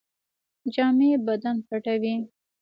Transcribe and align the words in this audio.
جامې 0.73 1.09
بدن 1.25 1.55
پټوي 1.67 2.15